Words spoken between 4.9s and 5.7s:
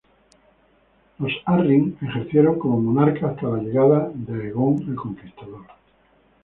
Conquistador.